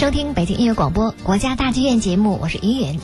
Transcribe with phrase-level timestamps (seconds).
[0.00, 2.98] 收听北京音乐广播国家大剧院节目，我是依云。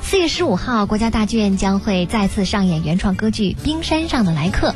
[0.00, 4.68] 四月十五号，国家大剧院将会再次上演原创歌剧《冰山上的来客》。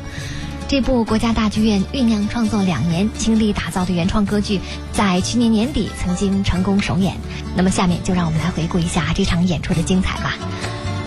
[0.66, 4.59] 这部国家大剧院酝酿创作两年、倾力打造的原创歌剧，
[4.91, 7.14] 在去年年底曾经成功首演。
[7.54, 10.34] 那么，下面就让我们来回顾一下这场演出的精彩吧。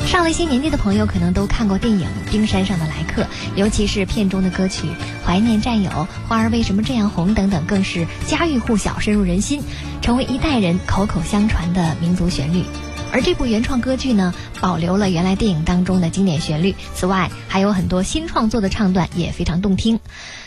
[0.05, 3.23] 上了一些年纪的朋友可能都看过电影《冰山上的来客》，
[3.55, 4.87] 尤其是片中的歌曲
[5.25, 5.89] 《怀念战友》
[6.27, 9.63] 《花儿为什么这样红》等等，更是家喻户晓、深入人心，
[10.01, 12.63] 成为一代人口口相传的民族旋律。
[13.11, 19.99] 而这部原创歌剧呢，保留了原来电影当中的经典旋律，此外还有很多新创作的唱段也非常动听。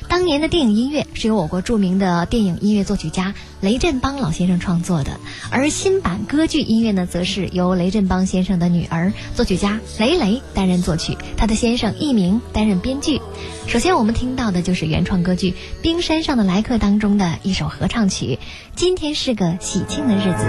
[0.09, 5.19] 当年的电影音乐是由我国著名的电影音乐作曲家雷振邦老先生创作的，
[5.51, 13.21] 而新版歌剧音乐呢，则是由雷振邦先生的女儿作曲家雷雷担任作曲，他的先生佚名担任编剧。
[13.67, 15.51] 首先我们听到的就是原创歌剧
[15.83, 18.39] 《冰山上的来客》当中的一首合唱曲，
[18.77, 20.45] 《今天是个喜庆的日子》。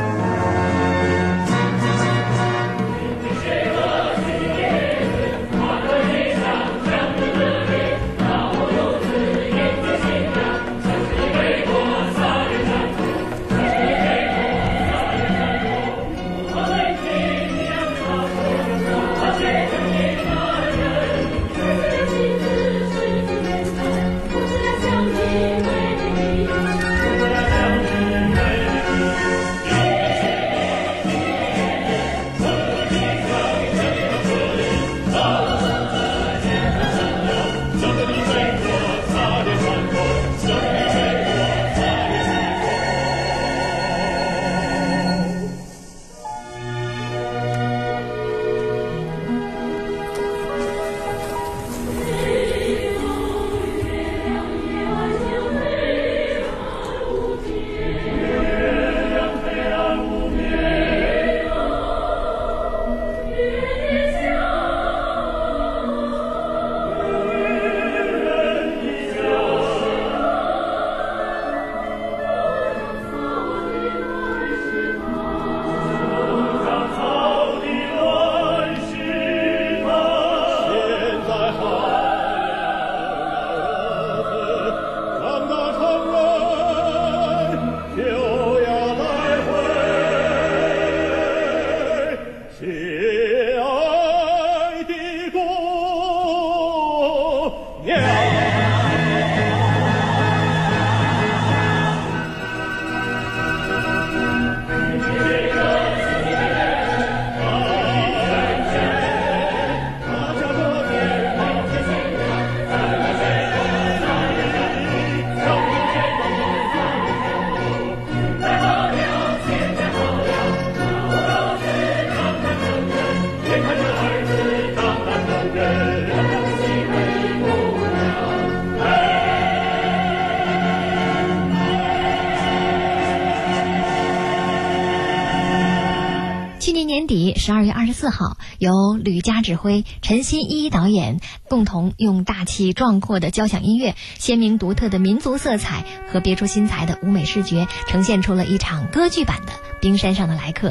[138.93, 150.69] 吕嘉指挥、陈新一导演共同用大气壮阔的交响音乐、鲜明独特的民族色彩和别出心裁的舞美视觉，呈现出了一场歌剧版的《冰山上的来客》。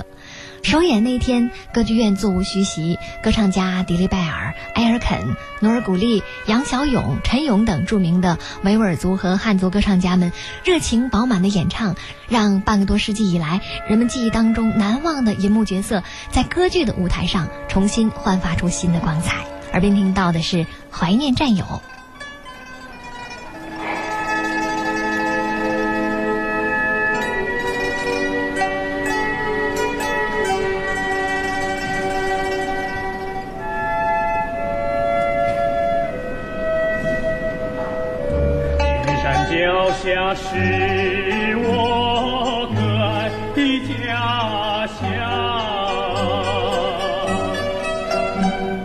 [0.66, 10.32] 首演那天，歌剧院座无虚席，歌唱家迪丽拜尔、埃尔肯、努尔古丽、杨小勇、陈勇等著名的维吾尔族和汉族歌唱家们
[10.64, 11.94] 热情饱满的演唱，
[12.28, 19.44] 让半个多世纪以来人们记忆当中难忘的银幕角色，在歌剧的舞台上重新焕发出新的光彩。
[19.70, 20.56] 耳边听到的是
[20.90, 21.64] 《怀念战友》。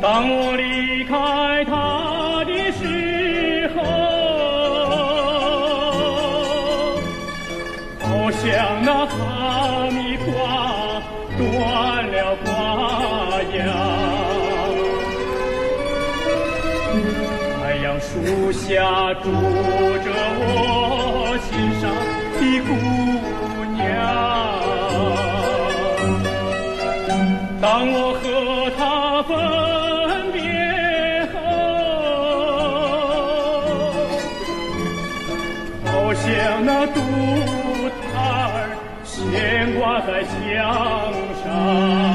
[0.02, 3.82] 当我离开她的时候
[8.00, 10.32] 好像那哈密瓜
[11.38, 11.40] 断
[12.12, 12.50] 了瓜
[13.54, 13.60] 秧
[17.62, 20.08] 太阳树下住着
[20.40, 21.50] 我心
[21.80, 21.84] 上
[22.40, 22.70] 的姑
[23.76, 23.80] 娘。
[27.62, 28.11] 当我
[39.82, 41.12] 挂在墙
[41.44, 42.11] 上。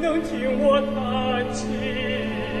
[0.00, 2.57] 能听我弹琴。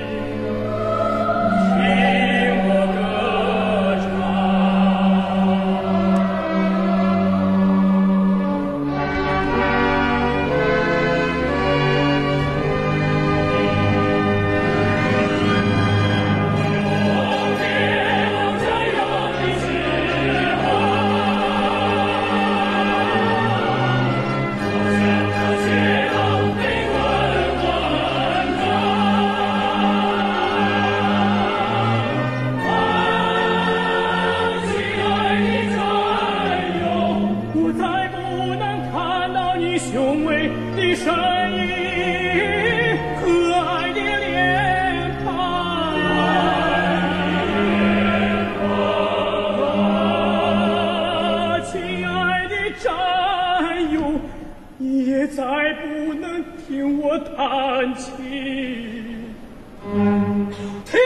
[60.84, 61.00] 听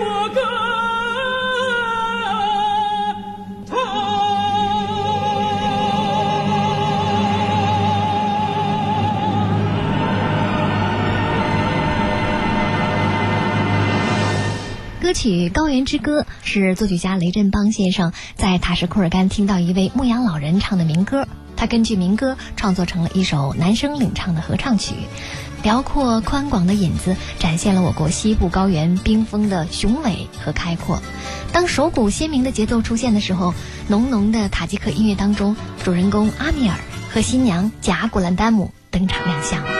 [0.00, 0.04] 我
[0.34, 0.40] 歌
[3.66, 3.76] 唱。
[15.02, 21.28] 歌曲《高原之歌》是作曲家雷振邦先生在塔什库尔干听到一位牧羊老人唱的民歌，
[21.66, 24.94] 根据民歌创作成了一首男声领唱的合唱曲。
[25.62, 31.02] 辽阔宽广的引子展现了我国西部高原冰峰的雄伟和开阔。
[31.52, 33.52] 当手鼓鲜明的节奏出现的时候，
[33.88, 36.76] 浓浓的塔吉克音乐当中，主人公阿米尔
[37.12, 39.75] 和新娘贾古兰丹姆登场亮相。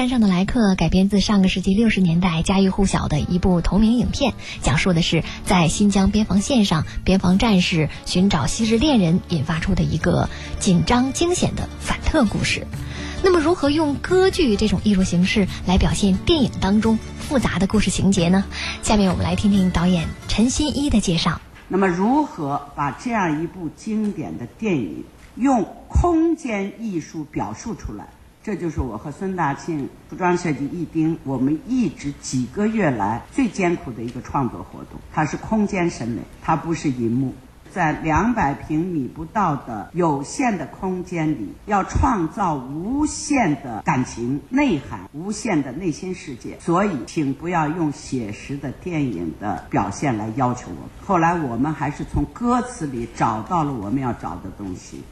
[0.00, 12.66] 山上的来客》改编自上个世纪六十年代家喻户晓的一部同名影片，讲述的是在新疆边防线上，边防战士寻找昔日恋人引发出的一个紧张惊险的反特故事。
[13.22, 18.46] 那么，如何用歌剧这种艺术形式来表现电影当中复杂的故事情节呢？
[18.82, 21.42] 下面我们来听听导演陈新一的介绍。
[21.68, 25.04] 那么，如何把这样一部经典的电影
[25.36, 28.08] 用空间艺术表述出来？
[28.42, 34.98] 这就是我和孙大庆服装设计一丁我们一直几个月来最艰苦的一个创作活动。
[35.12, 37.34] 它是空间审美，它不是银幕。
[37.72, 46.58] 在两百平米不到的有限的空间里，要创造无限的感情内涵、无限的内心世界。
[46.58, 50.90] 所以，请不要用写实的电影的表现来要求我们。
[51.06, 55.02] 后来，我们还是从歌词里找到了我们要找的东西。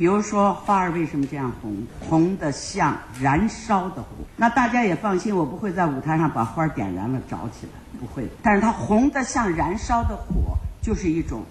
[0.00, 1.76] 比如说，花儿为什么这样红？
[2.00, 4.08] 红的像燃烧的火。
[4.34, 8.26] 那大家也放心，我不会在舞台上把花儿点燃了着起来，不会。
[8.42, 11.42] 但是它红的像燃烧的火，就是一种。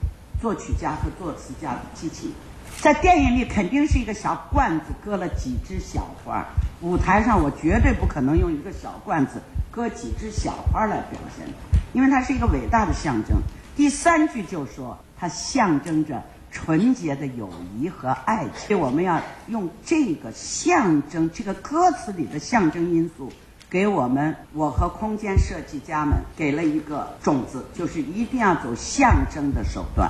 [0.41, 2.31] 作曲家和作词家的激情，
[2.79, 6.43] 在电影里肯定是一个小罐子搁了几枝小花，
[6.81, 9.33] 舞台上我绝对不可能用一个小罐子
[9.69, 11.45] 搁几枝小花来表现
[11.93, 13.37] 因为它是一个伟大的象征。
[13.75, 23.31] 第三句就说它象征着纯洁的友谊和爱情，我们要用这个象征，这个歌词里的象征因素，
[23.69, 30.09] 给我们我和空间设计家们给了一个种子，就是一定要走象征的手段。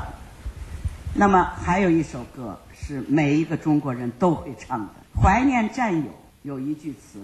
[1.16, 6.04] 那么还有一首歌是每一个中国人都会唱的，《怀念战友》
[6.44, 7.20] 有一句词，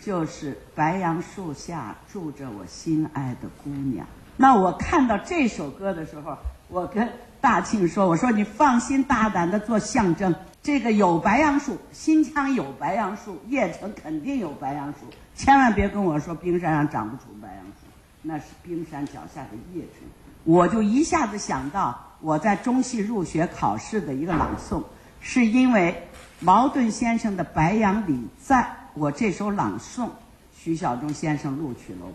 [0.00, 4.06] 就是“白杨树下住着我心爱的姑娘”。
[4.36, 6.36] 那我看到这首歌的时候，
[6.68, 7.10] 我跟
[7.40, 14.98] 大庆说：“我说你放心大胆的做象征，这个有白杨树，新疆有白杨树，叶城肯定有白杨树，
[15.34, 17.86] 千万别跟我说冰山上长不出白杨树，
[18.22, 20.08] 那是冰山脚下的叶城。”
[20.44, 22.06] 我就一下子想到。
[22.22, 24.82] 我在中戏入学考试的一个朗诵，
[25.22, 26.06] 是因为
[26.38, 30.10] 茅盾先生的《白杨礼赞》，我这首朗诵，
[30.54, 32.12] 徐晓中先生录取了我，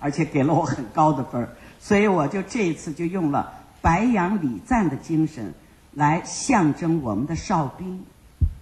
[0.00, 3.52] 而且给了我很高的分儿，所以我就这一次就用了
[3.82, 5.52] 《白杨礼赞》的精神，
[5.92, 8.00] 来象征我们的哨兵，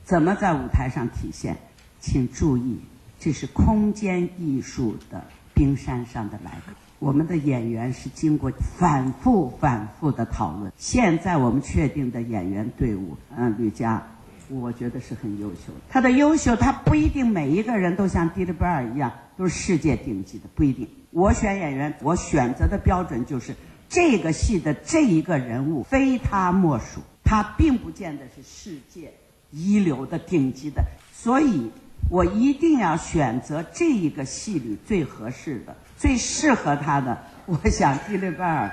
[0.02, 1.56] 怎么在舞台上体现？
[2.00, 2.80] 请注意，
[3.18, 5.22] 这是空间艺术的
[5.52, 6.72] 冰山上的来客。
[6.98, 10.72] 我们的演员是经过反复、反复的讨论。
[10.78, 14.02] 现在我们确定的演员队伍，嗯，吕佳，
[14.48, 15.80] 我觉得是很优秀的。
[15.90, 20.88] 他的优秀，他不一定每一个人都像迪丽贝尔一样都是世界顶级的，不一定。
[21.10, 23.54] 我选演员，我选择的标准就是
[23.90, 29.12] 这个戏的这一个人物非他莫属，他并不见得是世界
[29.50, 30.80] 一流的顶级的，
[31.12, 31.68] 所以
[32.08, 35.76] 我一定要选择这一个戏里最合适的。
[35.98, 38.70] 最适合他的，我想蒂丽贝尔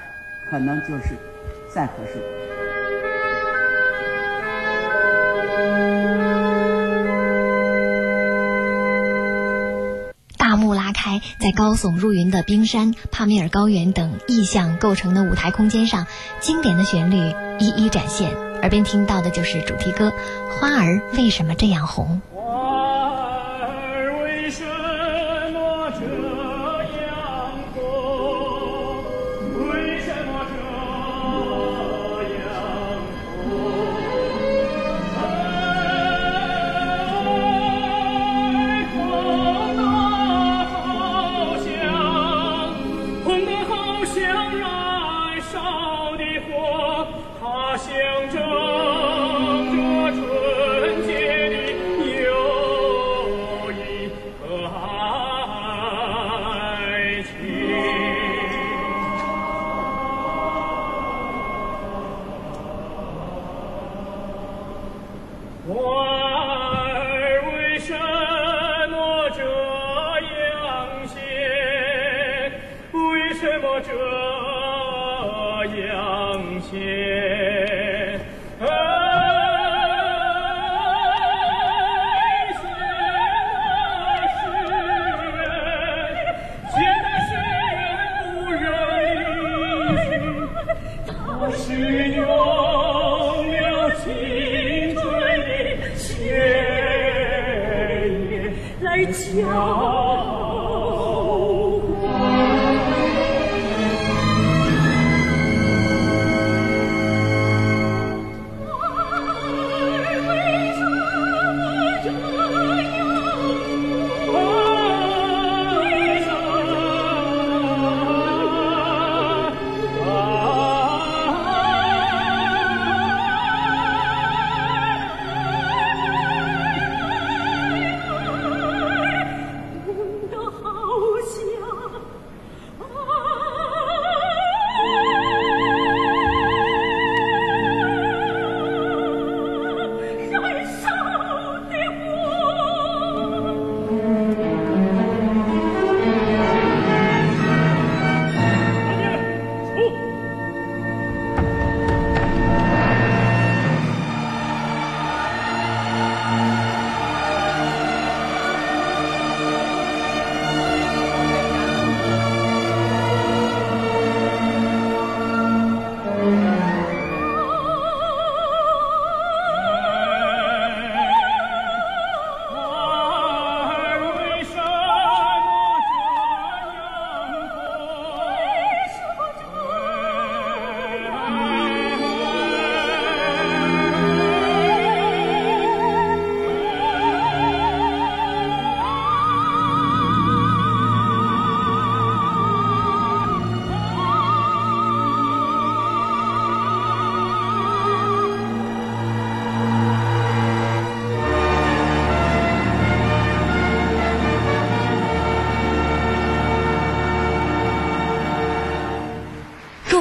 [0.51, 1.17] 可能就是
[1.73, 2.66] 再合适。
[11.39, 16.07] 在高耸入云的冰山、帕米尔高原等意象构成的舞台空间上，
[16.39, 18.31] 经典的旋律一一展现。
[18.61, 20.09] 耳边听到的就是主题歌
[20.59, 22.21] 《花儿为什么这样红》。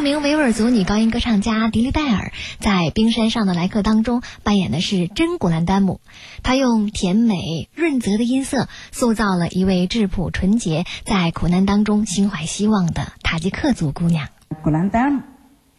[0.07, 6.01] 名维吾尔族女高音歌唱家迪丽拜尔在《冰山上的来客》当中扮演的是真古兰丹姆，
[6.45, 14.29] 她用甜美润泽的音色塑造了一位质朴纯洁、在苦难当中心怀希望的塔吉克族姑娘。
[14.63, 15.23] 古兰丹姆，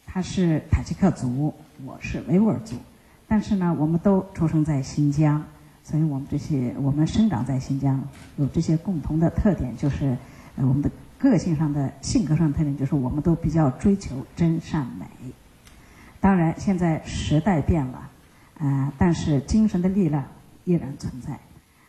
[0.05, 1.53] 她是塔吉克族，
[1.86, 2.75] 我是维吾尔族，
[3.29, 5.46] 但是呢，我们都出生在新疆，
[5.86, 8.05] 所以我们这些我们生长在新疆，
[8.36, 10.17] 有这些共同的特点，就是
[10.57, 10.91] 呃我们的。
[11.20, 15.06] 个性上的性格上的特点就是，我们都比较追求真善美。
[16.20, 18.10] 当然，现在时代变了，
[18.60, 20.24] 啊，但是精神的力量
[20.64, 21.40] 依然存在，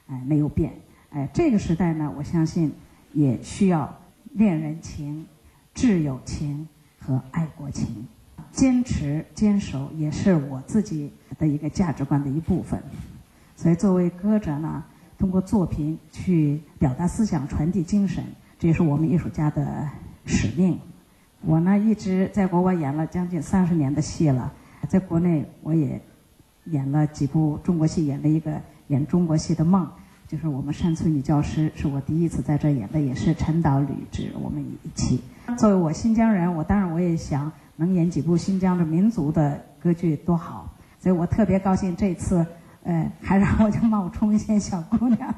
[0.07, 0.73] 哎，没有变。
[1.11, 2.73] 哎，这个时代呢，我相信
[3.13, 3.99] 也需要
[4.33, 5.27] 恋人情、
[5.75, 6.67] 挚友情
[6.99, 8.07] 和爱国情，
[8.51, 12.83] 坚持坚守也是我自己的一个价值观的一部分。
[13.57, 14.85] 所以，作为歌者呢，
[15.19, 18.25] 通过作品去表达思想、传递精神。
[18.59, 19.89] 这也是我们艺术家的
[20.27, 20.79] 使命。
[21.43, 24.53] 我呢一直在国外演了将近三十年的戏了，
[24.89, 26.01] 在国内我也
[26.65, 29.89] 演了几部中国戏，演了一个演中国戏的梦，
[30.27, 35.21] 就是我们山村女教师，是我第一次在这演的，也是陈导、吕雉我们一起。
[35.57, 40.69] 作为我新疆人，我当然我也想能演几部新疆的民族的歌剧多好，
[40.99, 42.45] 所以我特别高兴这次，
[42.83, 45.33] 呃，还让我就冒充一些小姑娘。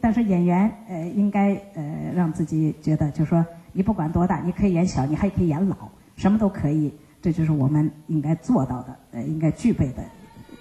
[0.00, 5.76] 但是演员呃应该呃让自己觉得，就是说你不管多大，你可以演小，你还可以演老，
[6.16, 10.04] 什么都可以，这就是我们应该做到的，呃，应该具备的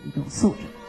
[0.05, 0.80] 一种素质。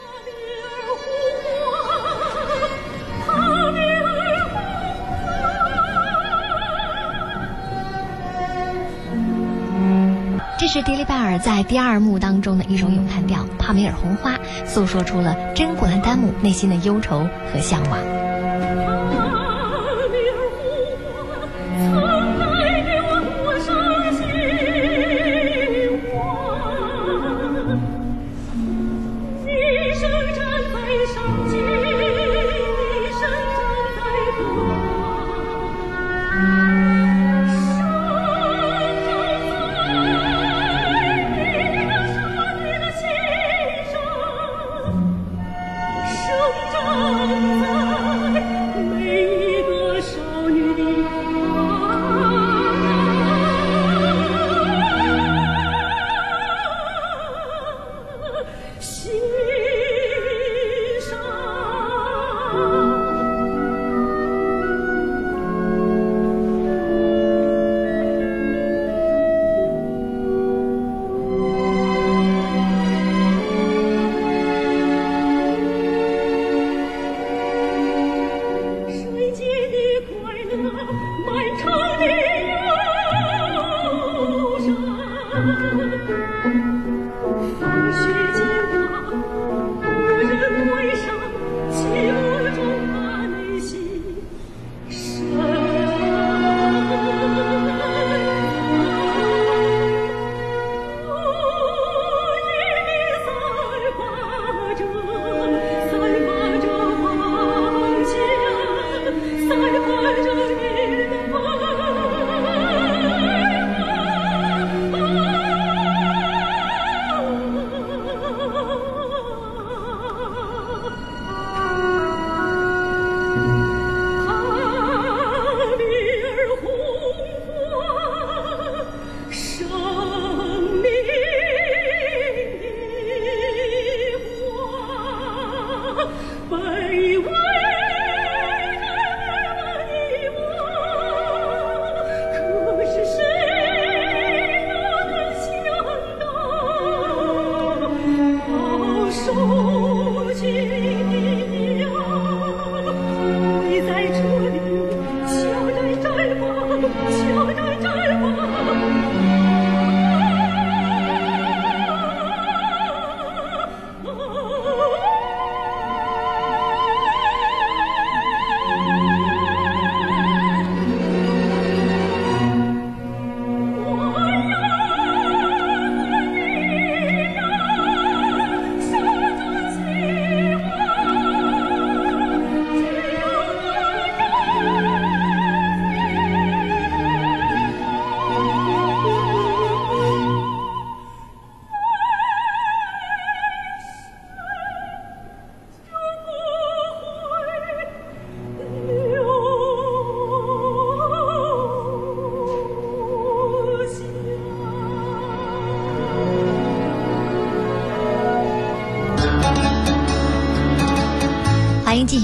[10.73, 18.42] 是迪丽拜尔在第二幕当中的一首咏叹调《帕米尔红花》，诉说出了真古兰丹姆内心的忧愁和向往。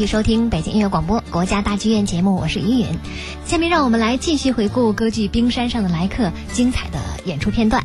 [0.09, 2.87] 收听北京音乐广播国家大剧院节目，我是依云。
[3.45, 7.85] 下面让我们来继续回顾歌剧《冰山上的来客》精彩的演出片段。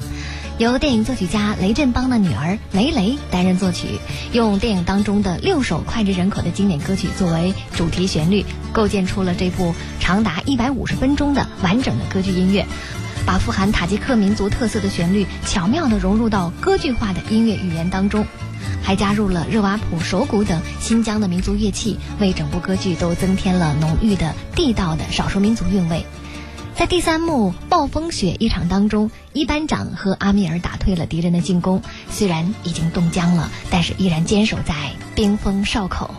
[0.57, 3.99] 由电影作曲家雷振邦的女儿雷雷担任作曲，
[4.31, 12.65] 用电影当中的六首脍炙人口的经典歌曲作为主题旋律，构建出了这部长达一百五十分钟的完整的歌剧音乐。
[13.25, 18.25] 把富含塔吉克民族特色的旋律巧妙地融入到歌剧化的音乐语言当中，
[18.83, 26.05] 还加入了热瓦普、手鼓等新疆的民族乐器，为整部歌剧都增添了浓郁的地道的少数民族韵味。
[26.75, 34.73] 在第三幕暴风雪一场当中，一班长和阿米尔打退了敌人的进攻，虽然已经冻僵了，但是依然坚守在
[35.15, 36.13] 冰封哨口。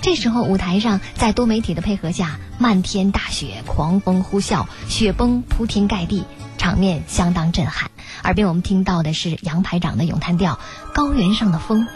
[0.00, 6.24] 这时候，舞台上在多媒体的配合下，漫天大雪，狂风呼啸，雪崩铺天盖地，
[6.60, 7.90] 场面相当震撼。
[8.22, 10.60] 耳边我们听到的是杨排长的咏叹调
[10.94, 11.86] 《高原上的风》。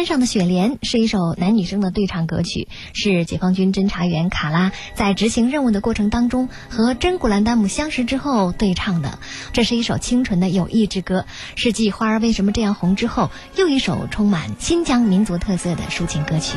[0.00, 9.18] 山上的雪莲是一首男女生的对唱歌曲，是解放军侦察员卡拉在执行任务的过程当中和真古兰丹姆相识之后对唱的。
[9.52, 16.56] 这是一首清纯的友谊之歌，是继《花儿为什么这样红》之后又一首充满新疆民族特色的抒情歌曲。